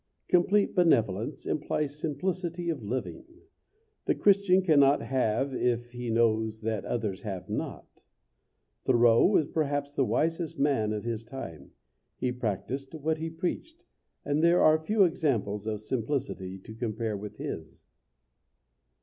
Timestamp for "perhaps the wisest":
9.45-10.57